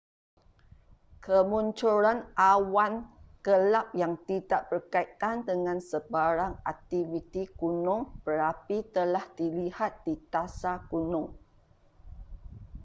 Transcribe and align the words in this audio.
kemunculan 1.23 2.19
awan 2.53 2.93
gelap 3.45 3.87
yang 4.01 4.13
tidak 4.29 4.61
berkaitan 4.71 5.37
dengan 5.49 5.77
sebarang 5.89 6.53
aktiviti 6.73 7.43
gunung 7.59 8.01
berapi 8.25 8.77
telah 8.95 9.21
dilihat 9.39 9.91
di 10.05 10.13
dasar 10.33 10.77
gunung 10.91 11.27